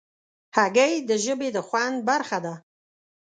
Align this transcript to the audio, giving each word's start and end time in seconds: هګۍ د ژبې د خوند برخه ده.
هګۍ 0.55 0.93
د 1.09 1.11
ژبې 1.23 1.49
د 1.55 1.57
خوند 1.67 1.97
برخه 2.09 2.37
ده. 2.45 2.53